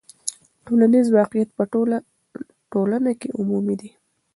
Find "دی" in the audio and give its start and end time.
3.81-3.89